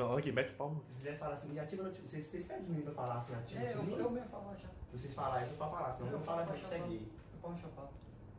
[0.00, 0.82] Não, aqui, mete palma.
[0.88, 2.18] Se quiser falar assim, ativa a notificação.
[2.20, 3.98] Vocês, vocês pedem de mim pra falar assim, ativa É, o eu, sininho?
[4.00, 4.68] eu mesmo falo já.
[4.90, 6.78] Se vocês falarem isso, eu vou falar, senão eu vou falar assim que você é
[6.80, 7.12] gay.
[7.32, 7.88] Eu posso chapar.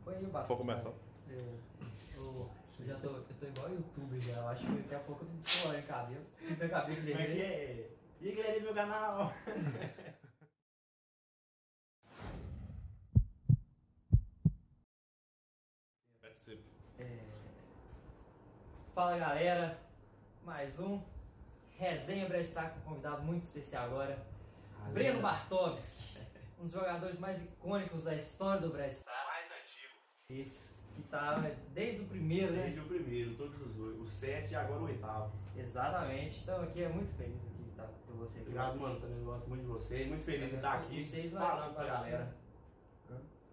[0.04, 0.26] Põe aí.
[0.26, 0.92] Pode começar.
[1.30, 1.54] É,
[2.14, 4.32] eu, eu já tô, eu tô igual YouTube já.
[4.36, 6.26] Eu acho que daqui a pouco eu tô descolando cabelo.
[6.42, 7.90] Meu cabelo Como é é?
[8.20, 9.32] E aí, galera do meu canal?
[16.22, 16.58] Mete você.
[18.94, 19.78] Fala galera,
[20.44, 21.15] mais um
[21.78, 24.18] resenha para estar com um convidado muito especial agora.
[24.92, 26.18] Breno Bartovski,
[26.58, 29.26] um dos jogadores mais icônicos da história do Brad Star.
[29.26, 29.94] Mais antigo.
[30.30, 30.60] Esse
[30.94, 31.38] que tá
[31.74, 32.62] desde o primeiro, né?
[32.62, 34.00] Desde o primeiro, todos os oito.
[34.02, 35.32] O sete e agora o oitavo.
[35.56, 36.40] Exatamente.
[36.40, 38.40] Então aqui é muito feliz aqui estar com você aqui.
[38.42, 39.00] Obrigado, mano.
[39.00, 40.04] Também gosto muito de você.
[40.06, 42.34] Muito feliz de estar aqui Vocês falando pra galera.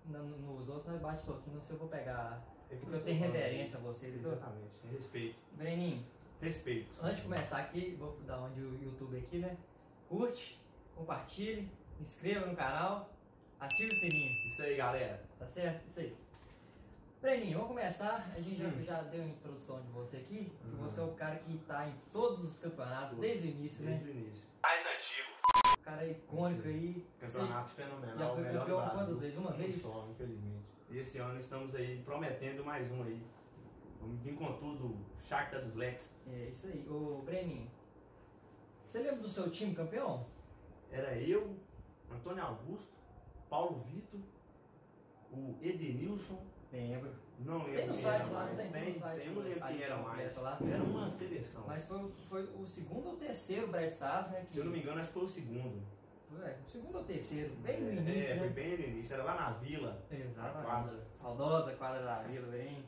[0.06, 2.42] No, no- nos outros nós bate soquinho, não sei se eu vou pegar.
[2.70, 4.32] É Porque eu tenho reverência a você, viu?
[4.32, 4.80] Exatamente.
[4.92, 5.36] Respeito.
[5.54, 6.06] Breninho,
[6.44, 6.90] Respeito.
[7.02, 9.56] Antes de começar aqui, vou dar onde o YouTube aqui, né?
[10.10, 10.60] Curte,
[10.96, 13.10] compartilhe, inscreva no canal,
[13.60, 15.24] ative o sininho, Isso aí, galera.
[15.40, 15.88] tá certo?
[15.88, 16.16] Isso aí.
[17.22, 18.30] Breninho, vamos começar.
[18.36, 18.84] A gente já, Hum.
[18.84, 20.76] já deu uma introdução de você aqui, que Uhum.
[20.84, 23.22] você é o cara que tá em todos os campeonatos Todos.
[23.22, 24.12] desde o início, Desde né?
[24.12, 24.50] o início.
[24.62, 25.30] Mais antigo.
[25.80, 27.06] O cara é icônico aí.
[27.22, 28.18] Campeonato fenomenal.
[28.18, 29.38] Já foi campeão quantas vezes?
[29.38, 29.82] Uma Um vez?
[29.82, 30.64] Só, infelizmente.
[30.90, 33.24] E esse ano estamos aí prometendo mais um aí.
[34.04, 36.14] Vamos vir com tudo, Shakhtar dos Lex.
[36.28, 36.86] É isso aí.
[36.90, 37.72] Ô, Breninho,
[38.86, 40.26] você lembra do seu time campeão?
[40.92, 41.56] Era eu,
[42.12, 42.94] Antônio Augusto,
[43.50, 44.20] Paulo Vitor,
[45.32, 46.38] o Edenilson,
[46.72, 47.12] Lembro.
[47.40, 48.58] não lembro Tem no site era lá, mais.
[48.58, 48.72] tem?
[48.72, 50.38] Tem no Tem, site tem, não lembro quem era mais.
[50.38, 50.60] lá?
[50.70, 51.64] Era uma seleção.
[51.66, 54.44] Mas foi, foi o segundo ou terceiro Brad Stars, né?
[54.48, 55.82] Se eu não me engano, acho que foi o segundo.
[56.44, 58.54] É, o segundo ou terceiro, bem no é, início, é, foi né?
[58.54, 60.04] bem no início, era lá na vila.
[60.12, 60.66] Exatamente.
[60.66, 61.08] quadra.
[61.22, 62.84] Saudosa quadra da Vila, bem.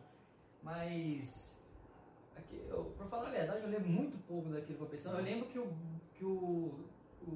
[0.66, 1.55] Mas,
[2.35, 5.11] aqui, eu, pra falar a verdade, eu lembro muito pouco daquele competição.
[5.11, 5.30] Eu Nossa.
[5.31, 5.71] lembro que o,
[6.11, 6.89] que o,
[7.21, 7.31] o,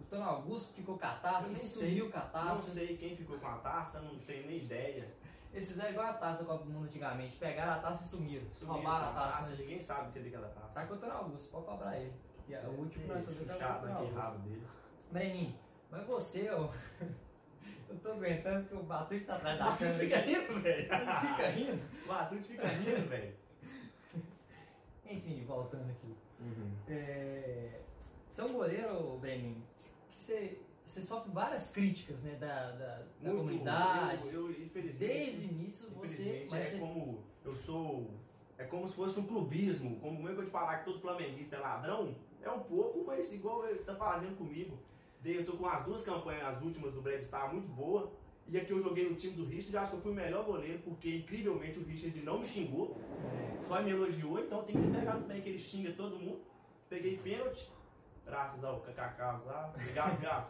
[0.00, 2.70] o Tony Augusto ficou com a taça, Eu sumiu com a Não taça.
[2.70, 5.12] sei quem ficou com a taça, não tenho nem ideia.
[5.52, 8.46] Eles fizeram igual a taça Copa do Mundo antigamente, pegaram a taça e sumiram.
[8.52, 9.46] Sumiram roubaram a com a taça.
[9.50, 9.56] né?
[9.58, 10.72] ninguém sabe o que é daquela taça.
[10.72, 12.12] Sabe que o Tony Augusto, pode cobrar ele.
[12.46, 14.38] E é o último que nós fazemos foi o Augusto.
[14.48, 14.66] dele.
[15.10, 15.58] Breninho,
[15.90, 16.70] mas você, eu,
[17.88, 20.04] eu tô aguentando porque o Batute tá atrás da Batute câmera.
[20.04, 20.82] fica rindo, velho.
[20.82, 21.82] Fica rindo.
[22.06, 23.34] Batute fica rindo, velho.
[25.10, 26.14] Enfim, voltando aqui.
[26.40, 26.72] Uhum.
[26.88, 27.80] É,
[28.28, 29.62] você é um goleiro, Breninho,
[30.10, 34.28] que você, você sofre várias críticas né, da, da, da Muito, comunidade.
[34.28, 36.46] Eu, eu, infelizmente, Desde o início você.
[36.50, 38.10] Mas é você como eu sou.
[38.56, 39.98] É como se fosse um clubismo.
[40.00, 42.14] Como é que eu te falar que todo flamenguista é ladrão?
[42.42, 44.78] É um pouco, mas igual ele tá fazendo comigo.
[45.22, 48.12] Daí Eu tô com as duas campanhas, as últimas do Brad Star, muito boa.
[48.46, 50.78] E aqui eu joguei no time do Richard, acho que eu fui o melhor goleiro,
[50.78, 52.96] porque incrivelmente o Richard não me xingou,
[53.66, 56.40] só me elogiou, então tem que pegar também que ele xinga todo mundo.
[56.88, 57.70] Peguei pênalti,
[58.24, 59.72] graças ao KKK lá.
[59.74, 60.46] Obrigado, Gás.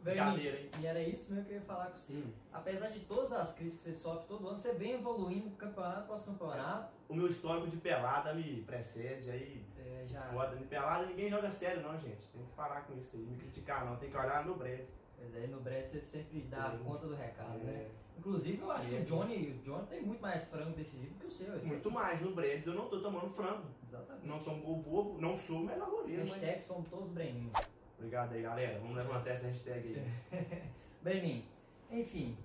[0.00, 0.70] Brincadeira, hein?
[0.80, 2.12] e era isso mesmo que eu ia falar com você.
[2.14, 2.30] Hum.
[2.52, 6.24] Apesar de todas as críticas que você sofre todo ano, você vem evoluindo campeonato após
[6.24, 6.92] campeonato.
[7.08, 10.22] O meu histórico de pelada me precede, aí É, já.
[10.22, 10.56] foda.
[10.56, 12.28] De pelada ninguém joga sério não, gente.
[12.32, 14.80] Tem que parar com isso aí, me criticar não, tem que olhar no Brad.
[15.16, 16.84] Pois é, no Brest você sempre dá Sim.
[16.84, 17.72] conta do recado, né?
[17.72, 18.98] É, Inclusive, eu acho que É.
[19.00, 21.56] o Johnny, o Johnny tem muito mais frango decisivo que o seu.
[21.66, 23.66] muito mais no Brad, eu não tô tomando frango.
[23.86, 24.26] Exatamente.
[24.26, 26.40] Não tomo gol bobo, não sou o melhor goleiro, mas...
[26.40, 27.50] Hashtag somos todos Breninho.
[27.98, 28.78] Obrigado aí, galera.
[28.78, 30.00] Vamos levantar essa hashtag
[30.32, 30.62] aí.
[31.02, 31.44] Breninho,
[31.90, 32.36] enfim,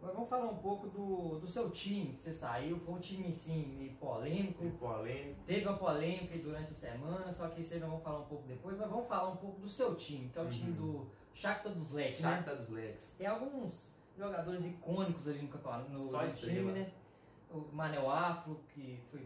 [0.00, 2.78] vamos falar um pouco do, do seu time que você saiu.
[2.80, 4.62] Foi um time, sim, meio polêmico.
[4.64, 5.40] Com polêmico.
[5.46, 8.26] Teve uma polêmica aí durante a semana, só que isso aí nós vamos falar um
[8.26, 8.76] pouco depois.
[8.78, 10.76] Mas vamos falar um pouco do seu time, que é o time Uhum.
[11.02, 12.30] do Shakhtar dos Leques, né?
[12.36, 13.14] Shakhtar dos Legs.
[13.18, 16.90] Tem alguns jogadores icônicos ali no campeonato, no, no time, né?
[17.50, 19.20] O Manel Afro, que foi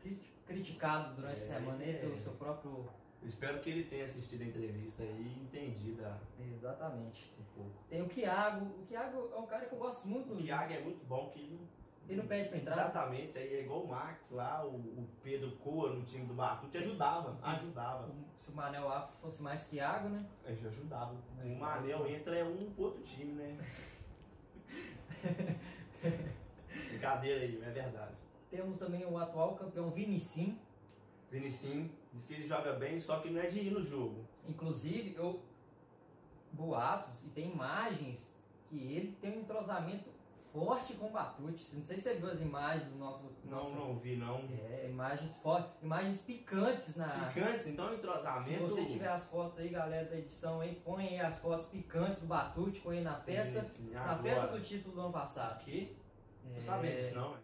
[0.00, 1.92] cri- criticado durante É, a semana é.
[1.94, 2.86] pelo seu próprio.
[3.22, 6.02] Eu espero que ele tenha assistido a entrevista e entendido
[6.54, 7.30] Exatamente.
[7.38, 7.84] um pouco.
[7.88, 8.64] Tem o Thiago.
[8.80, 10.32] O Thiago é um cara que eu gosto muito.
[10.32, 11.60] O Thiago é muito bom que
[12.08, 12.72] Ele não pede pra entrar.
[12.74, 16.78] Exatamente, aí é igual o Max lá, o, o Pedro Coa no time do Batute
[16.78, 18.06] ajudava, ajudava.
[18.08, 20.26] O- Se o Manel Afro fosse mais Thiago, né?
[20.44, 21.14] Aí já ajudava.
[21.40, 23.58] É, O Manel entra é um pro outro time, né?
[26.88, 28.14] Brincadeira aí, é verdade.
[28.50, 30.58] Temos também o atual campeão Vinicim.
[31.30, 34.24] Vinicinho diz que ele joga bem, só que não é de ir no jogo.
[34.48, 35.40] Inclusive, eu.
[36.52, 38.28] Boatos e tem imagens
[38.68, 40.10] que ele tem um entrosamento
[40.52, 41.76] forte com o Batute.
[41.76, 43.30] Não sei se você viu as imagens do nosso.
[43.44, 44.42] Não, nosso- não vi não.
[44.68, 47.30] É, imagens fortes, imagens picantes na.
[47.32, 48.62] Picantes, então Se entrosamento.
[48.68, 52.26] você tiver as fotos aí, galera da edição aí, põe aí as fotos picantes do
[52.26, 53.60] Batute, põe aí na festa.
[53.60, 54.22] Vinicinho, Na agora.
[54.22, 55.62] festa do título do ano passado.
[55.70, 55.86] É,
[56.54, 57.38] Não sabia disso não, é.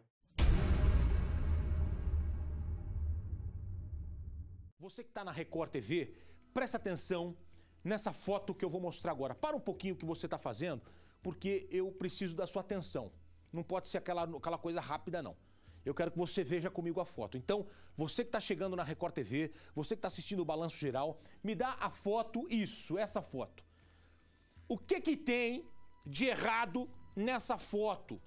[4.86, 6.14] Você que está na Record TV,
[6.54, 7.36] presta atenção
[7.82, 9.34] nessa foto que eu vou mostrar agora.
[9.34, 10.80] Para um pouquinho o que você está fazendo,
[11.20, 13.10] porque eu preciso da sua atenção.
[13.52, 15.36] Não pode ser aquela, aquela coisa rápida, não.
[15.84, 17.36] Eu quero que você veja comigo a foto.
[17.36, 17.66] Então,
[17.96, 21.56] você que está chegando na Record TV, você que está assistindo o Balanço Geral, me
[21.56, 23.64] dá a foto, isso, essa foto.
[24.68, 25.68] O que que tem
[26.06, 28.22] de errado nessa foto?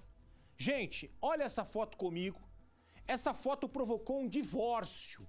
[0.58, 2.38] Gente, olha essa foto comigo.
[3.06, 5.26] Essa foto provocou um divórcio.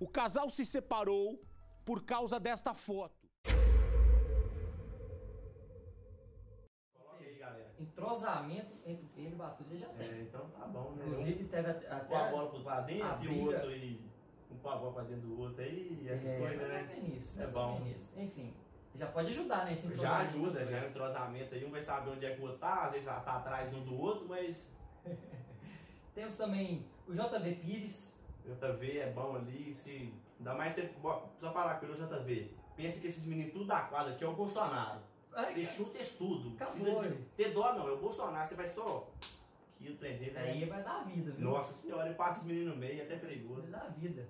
[0.00, 1.40] O casal se separou
[1.84, 3.16] por causa desta foto.
[6.96, 7.72] Coloca aí, galera.
[7.80, 10.08] Entrosamento entre ele e o Batuta já tem.
[10.08, 11.04] É, então tá bom, né?
[11.06, 11.92] Inclusive teve até.
[11.94, 14.00] Um a bola pro- pra dentro e o outro aí.
[14.50, 16.82] Um pôr a bola pra dentro do outro aí, e essas é, coisas, né?
[16.94, 17.86] menos isso, É ou bom.
[17.86, 18.10] isso.
[18.18, 18.54] Enfim,
[18.94, 19.72] já pode ajudar, né?
[19.74, 22.44] Esse Já ajuda, já é um entrosamento aí, um vai saber onde é que o
[22.44, 24.70] outro tá, às vezes tá atrás um do outro, mas
[26.14, 28.12] Temos também o JV Pires.
[28.54, 30.12] JV é bom ali, se.
[30.38, 30.88] Ainda mais você
[31.40, 32.54] só falar com ele, o JV.
[32.76, 35.00] Pensa que esses meninos tudo da quadra aqui é o Bolsonaro.
[35.34, 36.54] Ai, Você chuta esse tudo.
[36.54, 39.10] Acabou, de ter dó não, é o Bolsonaro, você vai só.
[39.76, 41.50] Que o trem dele Aí vai dar vida, viu?
[41.50, 43.62] Nossa senhora, ele parte os meninos no meio, é até perigoso.
[43.62, 44.26] Vai dar vida.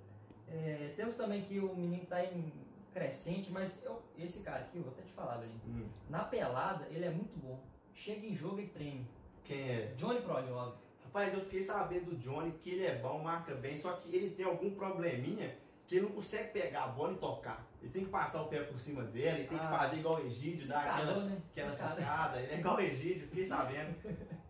[0.46, 2.52] É, temos também que o menino tá em
[2.92, 5.60] crescente, mas eu- esse cara aqui, eu vou até te falar, Bruno.
[5.66, 5.88] Hum.
[6.08, 7.58] Na pelada, ele é muito bom.
[7.94, 9.06] Chega em jogo e treme.
[9.44, 9.86] Quem é?
[9.96, 10.76] Johnny Projog.
[11.08, 14.30] Rapaz, eu fiquei sabendo do Johnny que ele é bom, marca bem, só que ele
[14.30, 15.56] tem algum probleminha
[15.86, 17.66] que ele não consegue pegar a bola e tocar.
[17.80, 19.78] Ele tem que passar o pé por cima dele, ele tem que Ah.
[19.78, 21.42] fazer igual o Egídio, dar aquela, né?
[21.50, 22.40] aquela ciscada.
[22.42, 23.94] Ele é igual o Egídio, fiquei sabendo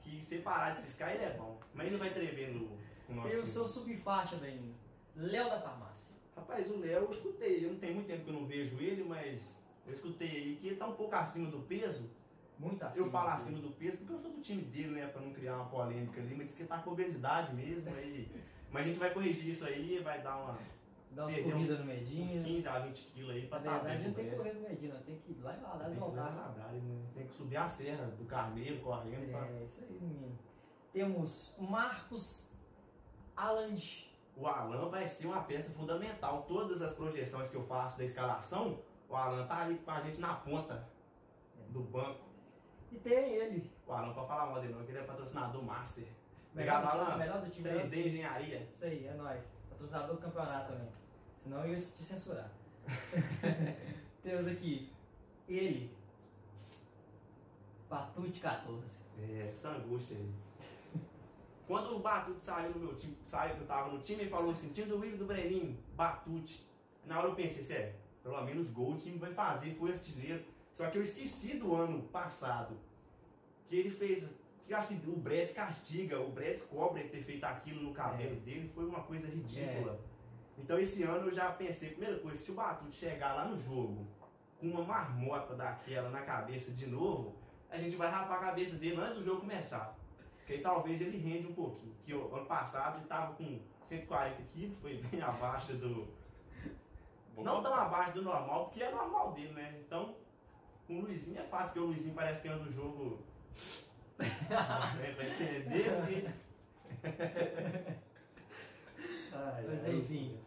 [0.03, 1.61] que se parar de ciscar ele é bom.
[1.73, 2.77] Mas ele não vai tremer no,
[3.09, 3.53] no nosso Tem o time.
[3.53, 4.75] seu subfaixa, menino.
[5.15, 6.13] Léo da farmácia.
[6.35, 9.05] Rapaz, o Léo eu escutei, eu não tenho muito tempo que eu não vejo ele,
[9.05, 12.11] mas eu escutei aí que ele tá um pouco acima do peso.
[12.59, 13.07] Muito acima.
[13.07, 15.07] Eu falo acima do peso porque eu sou do time dele, né?
[15.07, 17.89] Pra não criar uma polêmica ali, mas diz que tá com obesidade mesmo.
[17.95, 18.31] Aí...
[18.71, 20.59] Mas a gente vai corrigir isso aí, vai dar uma,
[21.13, 22.43] Dá umas corridas no uns Medinha.
[22.43, 24.61] 15 a 20 quilos aí pra Na estar verdade, bem não tem que correr no
[24.61, 26.29] Medina, tem que ir lá em Valadares Tem e voltar.
[26.29, 27.05] Valadares, né?
[27.15, 29.31] Tem que subir a serra do Carneiro correndo.
[29.31, 30.39] pra- É, isso aí, menino.
[30.93, 32.53] Temos Marcos
[33.35, 34.13] Aland.
[34.37, 36.43] O Alan vai ser uma peça fundamental.
[36.43, 38.79] Todas as projeções que eu faço da escalação,
[39.09, 40.87] o Alan tá ali com a gente na ponta
[41.71, 42.28] do banco.
[42.91, 43.71] E tem ele.
[43.87, 46.05] O Alan, pra falar mal dele não, que ele é patrocinador master.
[46.53, 47.17] Obrigado, do Alan.
[47.17, 47.69] melhor do time.
[47.69, 48.69] melhor do 3D Engenharia.
[48.73, 49.43] Isso aí, é nóis.
[49.71, 50.89] Patrocinador do campeonato também.
[51.43, 52.51] Senão eu ia te censurar.
[54.23, 54.93] Temos aqui
[55.49, 55.97] ele.
[57.89, 59.01] Batute 14.
[59.19, 60.31] É, essa angústia aí.
[61.67, 64.53] Quando o Batute saiu no meu time, saiu que eu tava no time, ele falou
[64.53, 66.67] assim, time do Willi do Breninho, Batute.
[67.05, 70.45] Na hora eu pensei, sério, pelo menos gol o time vai fazer, foi artilheiro.
[70.79, 72.79] Só que eu esqueci do ano passado,
[73.67, 74.25] que ele fez,
[74.65, 78.37] que acho que o Bredes castiga, o Bredes cobra ele ter feito aquilo no cabelo
[78.37, 79.99] dele, foi uma coisa ridícula.
[80.57, 84.07] Então esse ano eu já pensei, primeira coisa, se o Batute chegar lá no jogo
[84.61, 87.35] com uma marmota daquela na cabeça de novo,
[87.69, 89.99] a gente vai rapar a cabeça dele antes do jogo começar.
[90.37, 91.93] Porque aí talvez ele rende um pouquinho.
[92.05, 93.59] Que o ano passado ele tava com
[93.89, 96.07] 140 quilos, foi bem abaixo do.
[97.37, 99.81] Não tão abaixo do normal, porque é normal dele, né?
[99.85, 100.15] Então,
[100.89, 103.23] com o Luizinho é fácil, porque o Luizinho parece que anda no jogo.
[104.19, 107.39] né, pra entender, porque.
[109.33, 110.41] Ai, Mas enfim.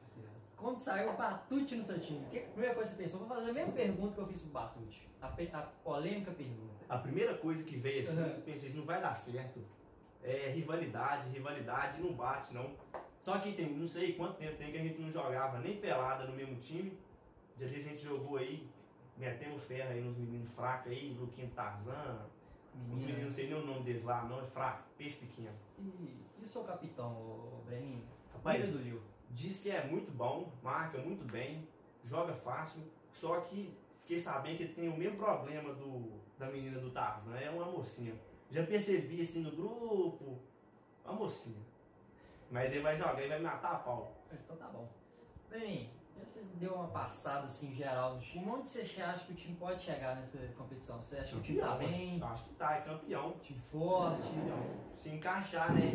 [0.57, 3.19] Quando saiu o Batute no seu time, que, a primeira coisa que você pensou?
[3.21, 5.07] Vou fazer a mesma pergunta que eu fiz pro Batute.
[5.21, 6.85] A, a polêmica pergunta.
[6.89, 8.27] A primeira coisa que veio assim, Uhum.
[8.27, 9.59] eu pensei, isso não vai dar certo.
[10.23, 12.75] É rivalidade, rivalidade, não bate não.
[13.21, 16.25] Só que tem, não sei quanto tempo tem que a gente não jogava nem pelada
[16.25, 16.97] no mesmo time.
[17.59, 18.67] Já desse a gente jogou aí,
[19.21, 22.25] metemos ferro aí nos meninos fracos aí, Luquinho Tarzan.
[22.73, 25.55] Os meninos, sei nem o nome deles lá, não, é fraco, peixe pequeno.
[25.77, 25.83] E,
[26.39, 28.03] e o seu capitão, o Breninho?
[28.33, 29.01] Rapaz, do Lio.
[29.29, 31.67] diz que é muito bom, marca muito bem,
[32.03, 36.79] joga fácil, só que fiquei sabendo que ele tem o mesmo problema do, da menina
[36.79, 38.15] do Tarzan, é uma mocinha.
[38.49, 40.39] Já percebi assim no grupo,
[41.05, 41.61] uma mocinha.
[42.49, 44.15] Mas ele vai jogar e vai matar a pau.
[44.31, 44.89] Então tá bom.
[45.49, 45.89] Breninho,
[46.43, 48.45] você deu uma passada assim geral no time.
[48.47, 51.01] Onde você acha que o time pode chegar nessa competição?
[51.01, 52.21] Você acha que o time tá bem?
[52.23, 53.35] Acho que tá, é campeão.
[53.41, 54.21] Time forte?
[54.21, 54.65] Campeão.
[54.99, 55.93] Se encaixar, né?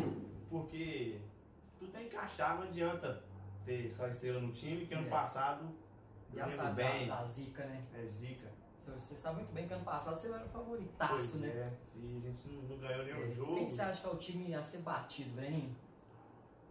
[0.49, 1.19] Porque
[1.79, 3.23] tu tem que encaixar, não adianta
[3.65, 5.09] ter só estrela no time, que ano É.
[5.09, 5.65] passado
[6.33, 7.07] Já sabe bem.
[7.07, 7.83] da, da zica, né?
[7.93, 8.47] é zica.
[8.79, 11.47] Você, sabe muito bem que ano passado você era o favoritaço, Pois né?
[11.49, 11.73] é.
[11.97, 13.31] E a gente não, não ganhou nenhum É.
[13.31, 13.55] jogo.
[13.55, 15.75] Quem que você acha que é o time a ser batido, Breninho?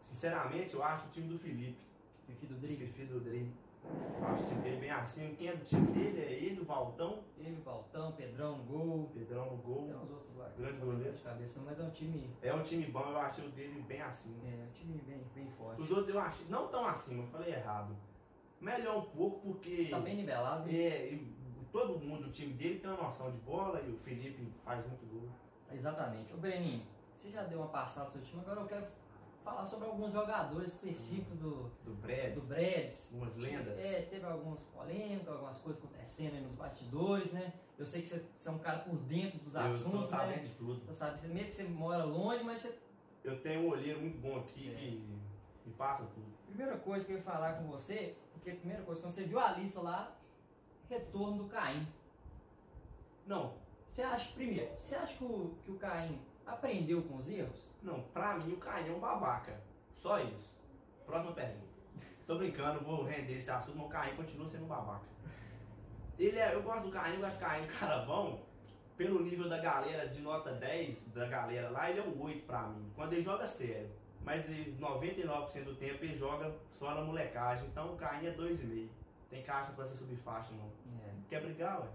[0.01, 1.77] Sinceramente, eu acho o time do Felipe.
[2.27, 2.87] Fifi do O Drigo?
[2.87, 3.53] Fifi do Dri.
[4.23, 5.35] Acho dele bem acima.
[5.37, 9.11] Quem é do time dele é ele, o Valtão, Ele, Valtão, Pedrão no gol.
[9.15, 9.87] Pedrão no gol.
[9.87, 10.49] Tem uns outros lá.
[10.51, 11.13] que Grande eu goleiro.
[11.17, 14.01] de cabeça, mas é um time, É um time bom, eu achei o dele bem
[14.03, 14.37] acima.
[14.47, 15.81] é, um time bem, bem forte.
[15.83, 17.97] Os outros eu achei, não tão acima, eu falei errado.
[18.61, 20.69] Melhor um pouco porque Tá bem nivelado.
[20.71, 21.37] é, e
[21.71, 25.05] todo mundo, o time dele tem uma noção de bola e o Felipe faz muito
[25.07, 25.29] gol.
[25.71, 26.33] Exatamente.
[26.33, 26.83] Ô Breninho,
[27.15, 28.87] você já deu uma passada no seu time, agora eu quero
[29.47, 33.09] falar sobre alguns jogadores específicos do, Do Brad, do Bredes.
[33.13, 33.79] umas lendas.
[33.79, 37.53] É, teve algumas polêmicas, algumas coisas acontecendo aí nos bastidores, né?
[37.79, 40.43] Eu sei que você, você é um cara por dentro dos eu assuntos, sabendo né?
[40.49, 40.85] de tudo.
[40.85, 42.77] Você sabe, você, meio que você mora longe, mas você.
[43.23, 44.75] Eu tenho um olheiro muito bom aqui É.
[44.75, 45.21] que
[45.65, 46.27] me passa tudo.
[46.49, 49.39] Primeira coisa que eu ia falar com você, porque a primeira coisa, quando você viu
[49.39, 50.17] a lista lá,
[50.89, 51.87] retorno do Caim.
[53.27, 53.55] Não,
[53.87, 57.67] Você acha, primeiro, você acha que o, que o Caim aprendeu com os erros?
[57.87, 59.59] não, pra mim o Caim é um babaca.
[59.95, 60.51] Só isso.
[61.07, 61.67] Próxima pergunta.
[62.27, 65.07] Tô brincando, vou render esse assunto, mas o Caim continua sendo um babaca.
[66.19, 68.45] Ele é, eu gosto do Caim, eu acho o Caim um cara bom.
[68.97, 72.63] Pelo nível da galera de nota 10, da galera lá, ele é um 8 pra
[72.63, 72.91] mim.
[72.97, 73.91] Quando ele joga sério.
[74.25, 77.69] Mas de 99% do tempo ele joga só na molecagem.
[77.69, 78.89] Então o Caim é 2,5.
[79.31, 80.67] Tem caixa pra ser subfaixa, não.
[81.05, 81.89] É, Quer brigar, ué?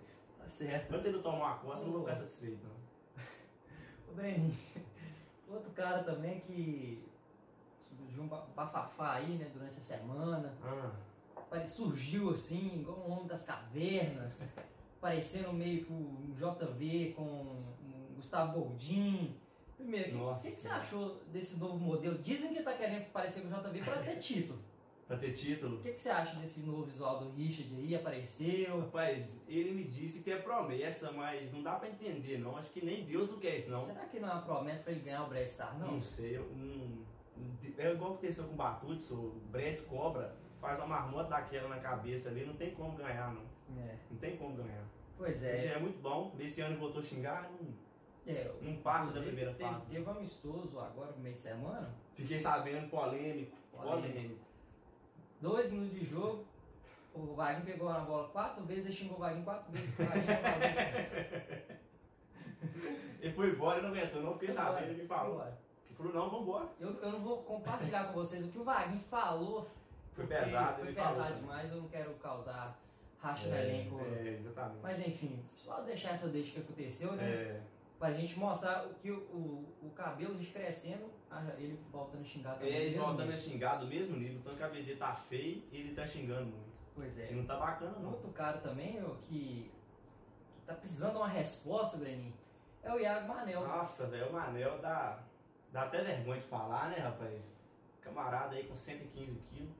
[0.50, 0.88] certo.
[0.88, 3.22] Quando ele tomar uma costa, eu não vou ficar satisfeito, não.
[4.08, 4.56] Ô Breninho,
[5.48, 7.04] outro cara também que
[7.80, 10.54] surgiu um ba- bafafá aí, né, durante a semana.
[10.62, 10.90] Ah,
[11.48, 14.46] Pare- Surgiu assim, igual um homem das cavernas,
[15.00, 19.34] parecendo meio que o JV com o Gustavo Goldin.
[19.76, 22.18] Primeiro, o que- que, você achou desse novo modelo?
[22.18, 24.58] Dizem que tá querendo parecer com o JV para ter título.
[25.10, 25.78] Pra ter título.
[25.78, 27.96] O que, que você acha desse novo visual do Richard aí?
[27.96, 28.78] Apareceu?
[28.78, 32.56] Rapaz, ele me disse que é promessa, mas não dá pra entender, não.
[32.56, 33.84] Acho que nem Deus não quer isso, não.
[33.84, 35.94] Será que não é uma promessa para ele ganhar o Brad Star, não?
[35.94, 37.04] Não sei, não.
[37.76, 41.80] É igual que aconteceu com o Batutsi, o Brands cobra, faz uma marmota daquela na
[41.80, 43.42] cabeça ali, não tem como ganhar, não.
[43.82, 43.96] É.
[44.08, 44.84] Não tem como ganhar.
[45.18, 45.74] Pois Ele já é.
[45.74, 47.68] é muito bom, esse ano ele voltou a xingar, não,
[48.32, 49.86] é não passa da inclusive, primeira teve, fase.
[49.86, 51.92] Teve um amistoso agora no meio de semana.
[52.14, 54.12] Fiquei sabendo, polêmico, Polêmico.
[54.12, 54.49] polêmico.
[55.40, 56.44] Dois minutos de jogo.
[57.14, 59.88] O Vaguinho pegou na bola quatro vezes e xingou o Vaguinho quatro vezes.
[59.98, 60.26] O Vaguinho
[63.20, 65.42] Ele foi embora e não aguentou, não fiquei sabendo, ele me falou.
[65.42, 66.68] Ele falou, não, vambora.
[66.78, 69.68] Eu, eu não vou compartilhar com vocês o que o Vaguinho falou.
[70.14, 71.36] Foi pesado, Foi ele pesado falou.
[71.38, 72.78] demais, eu não quero causar
[73.18, 74.00] racha no É, elenco.
[74.00, 74.78] é, exatamente.
[74.82, 77.24] Mas enfim, só deixar essa deixa que aconteceu, né?
[77.24, 77.60] É,
[78.00, 81.10] Pra gente mostrar o que o, o, o cabelo crescendo,
[81.58, 82.72] ele voltando a xingar também.
[82.72, 85.76] é ele voltando a xingar do mesmo nível, tanto que a VD tá feio e
[85.76, 86.70] ele tá xingando muito.
[86.94, 87.30] Pois E é.
[87.32, 88.12] não tá bacana, não.
[88.12, 89.70] outro cara também, ó, que,
[90.54, 92.32] que tá precisando de uma resposta, Breninho,
[92.82, 93.68] é o Iago Manel.
[93.68, 95.22] Nossa, velho, o Manel dá,
[95.70, 97.38] dá até vergonha de falar, né, rapaz?
[98.00, 99.74] Camarada aí com 115 quilos.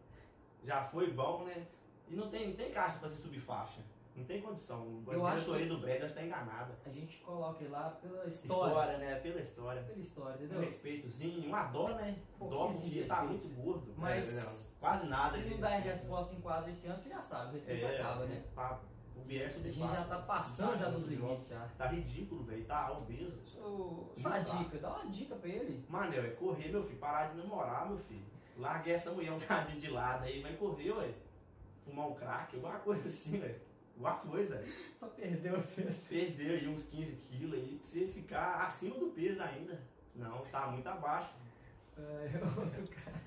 [0.62, 1.66] Já foi bom, né?
[2.06, 3.80] E não tem, tem caixa pra ser subfaixa.
[4.16, 5.02] Não tem condição.
[5.06, 6.78] Eu a acho diretoria do Brad acho que tá enganada.
[6.84, 8.68] A gente coloca ele lá pela história.
[8.70, 9.14] História, né?
[9.20, 9.82] Pela história.
[9.82, 10.60] Pela história, Um entendeu?
[10.60, 12.16] respeitozinho, uma dó, né?
[12.38, 13.94] Dó Pouquíssimo porque tá muito gordo.
[13.96, 15.30] Mas É, não, quase nada.
[15.38, 15.88] Se não der respeito.
[15.88, 18.42] resposta em quadro esse ano, você já sabe, o respeito É, acaba, né?
[18.54, 18.80] Tá,
[19.16, 21.68] o Biel A gente já tá passando já dos Tá limites já.
[21.78, 22.64] Tá ridículo, velho.
[22.64, 23.40] Tá obeso.
[23.44, 25.84] Só só uma dica, dá uma dica pra ele.
[25.88, 26.98] Manel, é correr, meu filho.
[26.98, 28.24] Parar de namorar, meu filho.
[28.58, 31.10] Larga essa mulher um cadinho de lado aí, vai correr, ué.
[31.84, 33.69] Fumar um crack, alguma coisa assim, velho.
[34.00, 34.64] Alguma coisa.
[34.98, 36.08] Pra perder o peso.
[36.08, 39.78] Perder aí uns 15 quilos aí pra você ficar acima do peso ainda.
[40.14, 41.34] Não, tá muito abaixo.
[41.98, 43.22] É, outro, cara,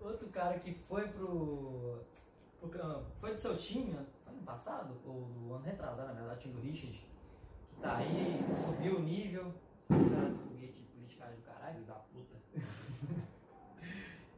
[0.00, 2.00] outro cara que foi pro,
[2.60, 4.96] pro Foi do seu time, foi ano passado?
[5.06, 7.06] Ou do ano retrasado, na verdade, o time do Richard.
[7.70, 9.54] Que tá aí, subiu o nível.
[9.88, 11.84] Esses caras de foguete politicagem do caralho.
[11.84, 12.36] Da puta.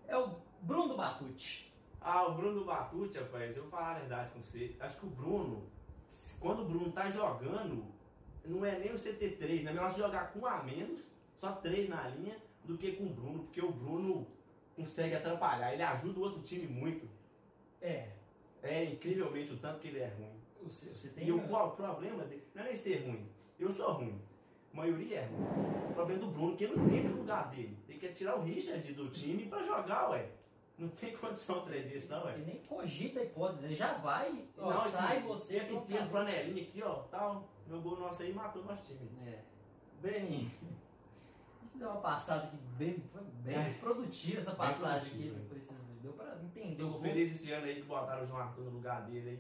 [0.07, 1.69] É o Bruno Batucci.
[2.01, 4.77] Ah, o Bruno Batute, rapaz, eu vou falar a verdade com você.
[4.81, 5.67] Acho que o Bruno,
[6.41, 7.85] quando o Bruno tá jogando,
[8.45, 9.71] não é nem o CT3, né?
[9.71, 11.01] É melhor jogar com um a menos,
[11.37, 14.27] só três na linha, do que com o Bruno, porque o Bruno
[14.77, 17.09] consegue atrapalhar, ele ajuda o outro time muito.
[17.81, 18.09] É,
[18.63, 20.33] É incrivelmente o tanto que ele é ruim.
[20.63, 21.27] você, você tem.
[21.29, 23.29] E o, qual problema dele não é nem ser ruim.
[23.59, 24.21] Eu sou ruim.
[24.73, 25.91] A maioria é ruim.
[25.91, 27.77] O problema do Bruno é que ele não entende o lugar dele.
[27.89, 30.29] Ele quer tirar o Richard do time pra jogar, ué.
[30.79, 32.35] Não tem condição de trem desse, não, ué.
[32.35, 35.61] Ele nem cogita a hipótese, ele já vai, ó, Não, sai você.
[35.61, 36.11] Pronto, inteiro, acabou.
[36.23, 37.49] flanelinha aqui, ó, tal.
[37.67, 39.11] Meu gol nosso aí matou nosso time.
[39.27, 39.41] É.
[40.01, 40.49] Breninho,
[41.61, 43.75] a gente deu uma passada aqui bem, foi bem É.
[43.81, 45.47] produtiva essa passagem aqui.
[45.49, 48.63] por esses- deu pra entender tô feliz esse ano aí que botaram o João Arthur
[48.65, 49.31] no lugar dele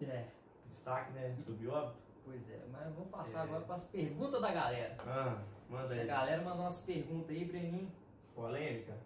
[0.00, 0.08] aí.
[0.08, 0.28] É,
[0.70, 1.36] Destaque, né?
[1.44, 1.92] Subiu, ó.
[2.24, 3.42] pois é, mas vamos passar É.
[3.42, 4.96] agora para as perguntas da galera.
[5.06, 6.06] Ah, manda A aí.
[6.06, 7.90] galera mandou umas perguntas aí, Breninho.
[8.34, 8.96] Polêmica?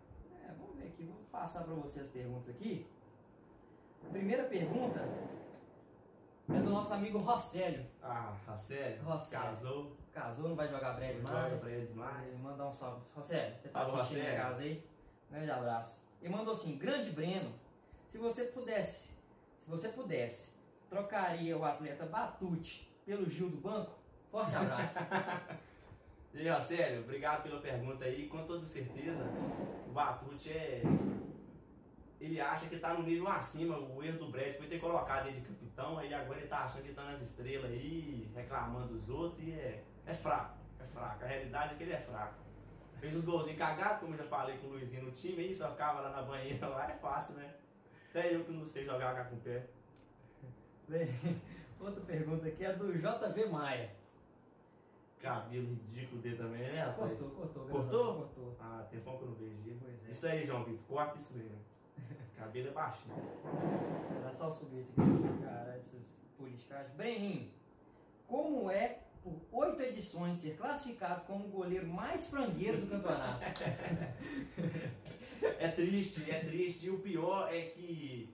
[0.83, 2.87] É, ver aqui, vou passar para você as perguntas aqui.
[4.05, 5.01] A primeira pergunta
[6.49, 7.87] é do nosso amigo Rosélio.
[8.03, 9.03] Ah, a sério?
[9.05, 9.45] Rosélio.
[9.47, 11.61] Casou, Casou, não vai jogar joga mais.
[11.61, 12.39] pra eles mais.
[12.41, 13.03] Mandar um salve.
[13.15, 14.85] Rosélio, você tá Alô, assistindo em casa aí?
[15.31, 16.03] Grande abraço.
[16.21, 17.53] Ele mandou assim, grande Breno,
[18.07, 19.09] se você pudesse,
[19.61, 20.53] se você pudesse,
[20.89, 23.93] trocaria o atleta Batute pelo Gil do banco?
[24.31, 24.99] Forte abraço.
[26.35, 28.27] E ó, sério, obrigado pela pergunta aí.
[28.27, 29.23] Com toda certeza,
[29.87, 30.83] o Batute é.
[32.21, 33.77] Ele acha que tá no nível acima.
[33.79, 35.99] O erro do Brett foi ter colocado ele de capitão.
[35.99, 39.43] Aí agora ele tá achando que tá nas estrelas aí, reclamando dos outros.
[39.43, 41.25] E é, é fraco, é fraco.
[41.25, 42.35] A realidade é que ele é fraco.
[42.99, 45.71] Fez uns golzinhos cagados, como eu já falei com o Luizinho no time aí, só
[45.73, 47.53] ficava lá na banheira lá, é fácil, né?
[48.11, 49.67] Até eu que não sei jogar com o pé.
[50.89, 51.09] Bem,
[51.81, 53.91] outra pergunta aqui é do JV Maia.
[55.23, 57.17] Cabelo ridículo dele também, né, rapaz?
[57.17, 57.67] Cortou, cortou.
[57.69, 58.15] Cortou?
[58.17, 58.57] Cortou.
[58.61, 59.79] Ah, tem pouco que eu não vejo ele.
[59.81, 60.11] Pois é.
[60.11, 61.59] Isso aí, João Vitor, corta isso mesmo.
[62.37, 63.15] Cabelo é baixinho.
[64.19, 66.93] Era só os foguetes aqui cara, essas politicagens.
[66.97, 67.51] Breninho,
[68.27, 73.43] como é, por oito edições, ser classificado como o goleiro mais frangueiro do campeonato?
[75.59, 76.87] É triste, é triste.
[76.87, 78.33] E o pior é que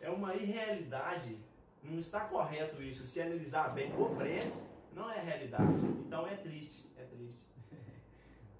[0.00, 1.36] é uma irrealidade.
[1.82, 3.06] Não está correto isso.
[3.06, 4.50] Se analisar bem o Brett,
[4.94, 5.72] não é realidade.
[6.06, 7.40] Então é triste, é triste.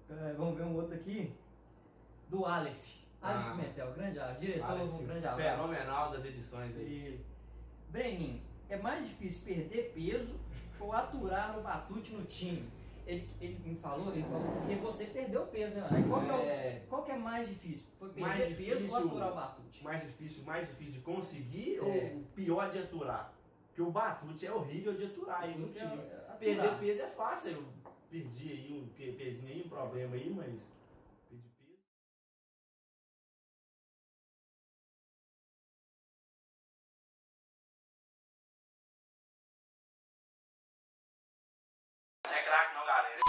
[0.09, 1.31] É, vamos ver um outro aqui.
[2.29, 2.75] Do Aleph.
[3.21, 3.53] Aleph Ah.
[3.55, 4.39] Metel, grande Aleph.
[4.39, 5.57] Diretor, Aleph, um grande abraço.
[5.61, 6.83] Fenomenal das edições aí.
[6.83, 7.25] E,
[7.89, 10.37] Breninho, é mais difícil perder peso
[10.81, 12.67] ou aturar o Batute no time?
[13.07, 15.87] Ele, ele me falou, ele falou porque você perdeu peso, né?
[15.89, 17.87] Aí qual, que é o- É qual que é mais difícil?
[17.97, 19.83] Foi perder Mais peso ou aturar o Batute?
[19.83, 21.81] mais difícil, mais difícil de conseguir É.
[21.81, 23.33] ou pior de aturar?
[23.71, 25.97] Porque o Batute é horrível de aturar aí no time.
[25.97, 26.35] é.
[26.37, 27.51] Perder peso é fácil.
[27.51, 27.65] Eu
[28.09, 30.73] perdi aí um pezinho aí, um problema aí, mas.
[31.29, 31.79] Perdi peso.
[42.25, 43.19] Não é craque não, galera.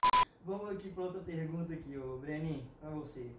[0.44, 3.30] Vamos aqui para outra pergunta aqui, ô Breninho, para você.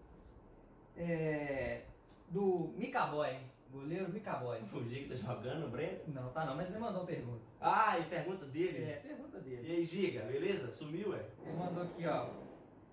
[0.95, 1.83] É,
[2.29, 3.39] do Micaboy,
[3.73, 4.59] goleiro Micaboy.
[4.73, 5.99] O Giga tá jogando, o Brent?
[6.07, 7.41] Não, tá não, mas ele mandou uma pergunta.
[7.59, 8.83] Ah, e pergunta dele.
[8.83, 9.67] É, pergunta dele.
[9.67, 10.71] E aí, Giga, beleza?
[10.71, 11.25] Sumiu, é?
[11.45, 12.29] Ele mandou aqui, ó.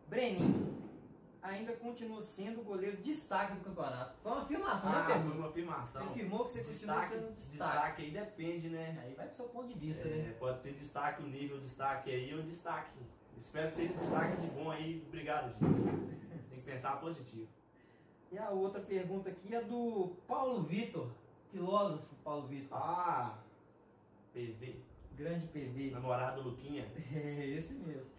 [0.08, 0.80] Breninho
[1.42, 4.14] ainda continua sendo o goleiro destaque do campeonato.
[4.22, 5.36] Foi uma afirmação, né, Ah, foi pergunta?
[5.38, 6.02] uma afirmação.
[6.02, 7.72] Ele afirmou que você continua Destaque, sendo destaque.
[7.72, 9.00] destaque aí depende, né?
[9.02, 10.28] Aí vai pro seu ponto de vista, né?
[10.28, 12.90] É, pode ser destaque, o nível destaque aí ou destaque.
[13.42, 15.02] Espero que seja destaque de bom aí.
[15.08, 15.92] Obrigado, Giga.
[16.50, 17.48] Tem que pensar positivo.
[18.30, 21.08] E a outra pergunta aqui é do Paulo Vitor,
[21.50, 22.78] filósofo Paulo Vitor.
[22.78, 23.38] Ah,
[24.32, 24.76] PV,
[25.16, 25.90] Grande PV.
[25.90, 26.86] namorado do Luquinha.
[27.12, 28.10] É esse mesmo.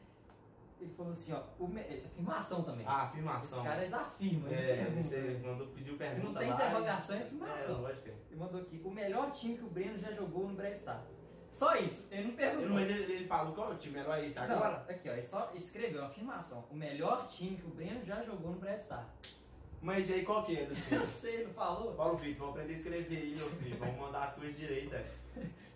[0.81, 1.37] Ele falou assim, ó,
[1.77, 2.83] é, afirmação também.
[2.87, 3.63] Ah, afirmação.
[3.63, 5.03] cara eles afirmam, eles É, perguntam.
[5.03, 7.81] você mandou, pediu pergunta Se não tem interrogação, é É, afirmação.
[7.81, 8.09] lógico.
[8.09, 8.13] é.
[8.31, 11.03] Ele mandou aqui, o melhor time que o Breno já jogou no Brest-Star.
[11.51, 12.69] Só isso, ele não perguntou.
[12.71, 14.85] Mas ele, ele falou qual é o time melhor esse Não, agora?
[14.89, 16.65] aqui ó, ele só escreveu a afirmação.
[16.71, 19.07] O melhor time que o Breno já jogou no Brest-Star.
[19.81, 21.93] Mas e aí qual que é Eu sei, não falou?
[21.93, 23.77] Paulo Vitor, vamos aprender a escrever aí, meu filho.
[23.79, 24.93] Vamos mandar as coisas direito.
[24.93, 25.05] é.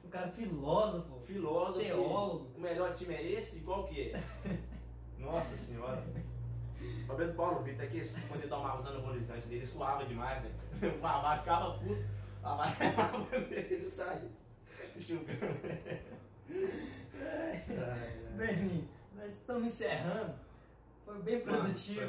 [0.04, 1.80] O cara é filósofo, Filósofo.
[1.80, 2.52] teólogo.
[2.56, 3.62] O melhor time é esse?
[3.62, 4.24] Qual que é?
[5.18, 6.04] Nossa senhora.
[6.80, 10.06] O problema do Paulo Vitor é que quando ele tomava os anabolizantes dele, ele suava
[10.06, 10.56] demais, velho.
[10.98, 11.94] O Vavá ficava puto.
[11.94, 14.30] O Vavá ficava vermelho e saía.
[18.36, 20.34] Breninho, nós estamos encerrando.
[21.06, 22.02] Foi bem produtivo.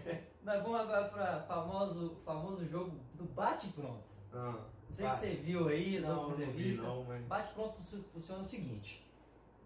[0.44, 4.04] Nós vamos agora para famoso famoso jogo do bate-pronto.
[4.32, 4.52] Ah,
[4.84, 5.14] Não sei vai.
[5.16, 6.86] se você viu aí Não, outras entrevistas.
[7.26, 9.04] Bate-pronto funci- funciona o seguinte: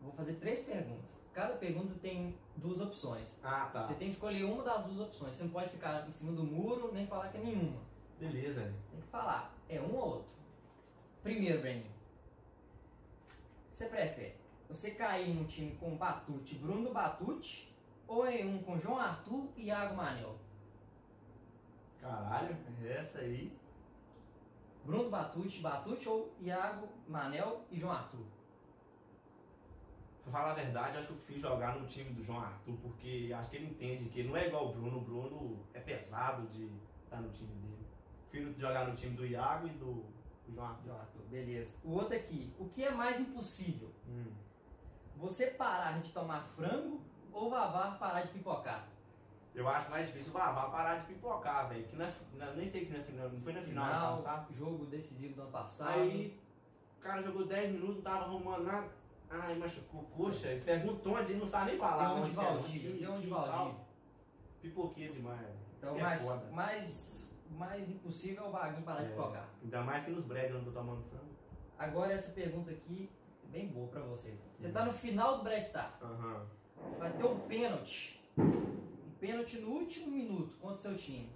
[0.00, 1.18] vou fazer três perguntas.
[1.34, 3.38] Cada pergunta tem duas opções.
[3.44, 3.82] Ah, tá.
[3.84, 5.36] Você tem que escolher uma das duas opções.
[5.36, 7.80] Você não pode ficar em cima do muro nem falar que é nenhuma.
[8.18, 8.72] Beleza, né?
[8.82, 9.54] Você tem que falar.
[9.68, 10.28] É um ou outro.
[11.22, 11.92] Primeiro, Breninho.
[13.72, 14.34] Você prefere
[14.68, 17.72] você cair num time com Batute, Bruno Batute,
[18.08, 20.36] ou em um com João Arthur e Iago Manel?
[22.00, 23.52] Caralho, essa aí.
[24.84, 28.24] Bruno Batute, Batute ou Iago Manel e João Arthur?
[30.22, 33.30] Pra falar a verdade, acho que eu prefiro jogar no time do João Arthur, porque
[33.36, 34.98] acho que ele entende que ele não é igual o Bruno.
[34.98, 36.70] O Bruno é pesado de
[37.04, 37.86] estar no time dele.
[38.30, 40.04] Prefiro jogar no time do Iago e do,
[40.46, 40.86] do João Arthur.
[40.86, 41.78] João Arthur, beleza.
[41.84, 42.52] O outro aqui.
[42.58, 43.90] O que é mais impossível?
[44.06, 44.32] Hum.
[45.16, 47.02] Você parar de tomar frango
[47.38, 48.86] ou Vavar parar de pipocar?
[49.54, 51.84] Eu acho mais difícil o Vavá parar de pipocar, velho.
[51.84, 54.54] Que na, na- nem sei que na final, não foi na final, ano passado.
[54.54, 55.90] jogo decisivo do ano passado.
[56.00, 56.38] Aí
[56.98, 58.86] o cara jogou 10 minutos, não tava arrumando nada.
[59.30, 60.04] Ai, machucou.
[60.16, 62.14] Poxa, eles perguntam onde, não sabe nem falar.
[62.14, 62.42] deu de onde é.
[62.52, 63.52] Valdívia, Que- deu de Valdívia.
[63.56, 63.86] tal.
[64.62, 65.58] Pipoqueiro demais, velho.
[65.78, 66.50] Então, é mais, foda.
[66.52, 69.14] mais mais impossível é o Vaguinho parar de É.
[69.16, 69.48] colocar.
[69.62, 71.24] Ainda mais que nos breves eu não tô tomando frango.
[71.78, 73.10] Agora essa pergunta aqui
[73.44, 74.36] é bem boa pra você.
[74.56, 75.98] Você tá no final do Brestar.
[76.02, 76.34] Aham.
[76.34, 76.46] Vai
[77.18, 78.20] ter um pênalti.
[78.36, 81.30] Um pênalti no último minuto contra o seu time.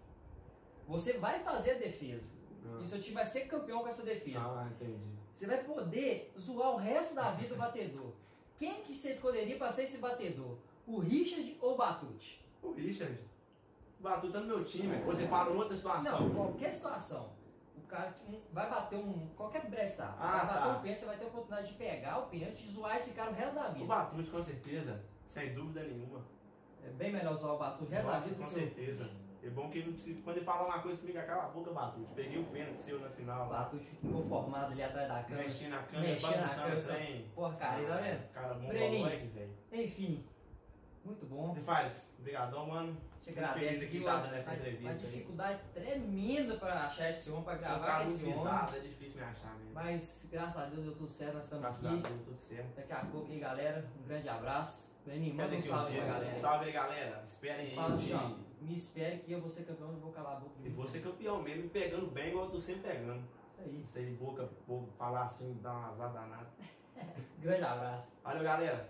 [0.87, 2.31] Você vai fazer a defesa.
[2.65, 2.81] Ah.
[2.83, 4.39] E seu time vai ser campeão com essa defesa.
[4.41, 5.13] Ah, entendi.
[5.35, 8.13] Você vai poder zoar o resto da vida o batedor.
[8.59, 10.57] Quem que você escolheria pra ser esse batedor?
[10.87, 12.45] O Richard ou o Batute?
[12.63, 13.19] O Richard.
[13.99, 14.97] O Batuta no meu time.
[15.05, 16.21] Você fala em outra situação.
[16.21, 17.31] Não, qualquer situação.
[17.77, 19.29] O cara que vai bater um.
[19.37, 20.17] Qualquer Brestar.
[20.21, 20.79] Ah, vai bater tá.
[20.79, 23.31] um pênalti, você vai ter a oportunidade de pegar o pênalti e zoar esse cara
[23.31, 23.87] o resto da O vida.
[23.87, 25.03] Batute, com certeza.
[25.33, 26.21] Sem dúvida nenhuma.
[26.85, 29.11] É bem melhor zoar o Batute o resto da Nossa, vida com certeza.
[29.43, 30.23] É bom que ele não precisa.
[30.23, 32.13] Quando ele fala uma coisa comigo, cala a boca, Batute.
[32.15, 33.65] Peguei o pênalti seu na final lá.
[33.65, 35.49] Batute fica inconformado ali atrás da câmera.
[35.49, 37.29] Mexendo na câmera, Mexendo na câmera, trem.
[37.35, 38.33] Porcaria, tá vendo?
[38.33, 39.53] Cara, bom moleque, velho.
[39.73, 40.25] Enfim,
[41.03, 41.57] muito bom.
[41.57, 42.97] E Fábio, obrigadão, mano.
[43.23, 44.01] Te agradeço aqui.
[44.01, 44.99] tá uma- dando essa entrevista Uma aí.
[44.99, 48.35] dificuldade tremenda pra achar esse homem, um gravar esse homem.
[48.37, 49.75] visado, é difícil me achar mesmo.
[49.75, 52.03] Mas graças a Deus deu tudo certo, nós estamos Graças a aqui.
[52.03, 52.75] Deus, tudo certo.
[52.77, 53.85] Daqui a pouco aí, galera.
[54.01, 54.93] Um grande abraço.
[55.05, 56.39] Breninho, manda um salve pra galera.
[56.39, 57.23] Salve aí, galera.
[57.27, 57.75] Esperem aí.
[57.75, 58.31] Fala assim, ó.
[58.61, 61.01] Me espere que eu vou ser campeão, eu vou calar a boca E vou ser
[61.03, 63.19] campeão mesmo, me pegando bem igual eu tô sempre pegando.
[63.21, 63.81] Isso aí.
[63.83, 66.47] Isso aí, boca, povo, falar assim, dar uma azar danada.
[67.41, 68.07] Grande abraço.
[68.23, 68.89] Valeu, galera.